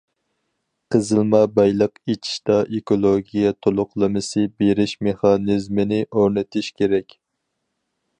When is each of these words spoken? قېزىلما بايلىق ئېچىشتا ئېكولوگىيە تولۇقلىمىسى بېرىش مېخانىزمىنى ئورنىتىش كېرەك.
قېزىلما 0.93 1.41
بايلىق 1.57 1.99
ئېچىشتا 2.13 2.55
ئېكولوگىيە 2.77 3.51
تولۇقلىمىسى 3.67 4.47
بېرىش 4.63 4.95
مېخانىزمىنى 5.09 6.01
ئورنىتىش 6.11 6.73
كېرەك. 6.81 7.17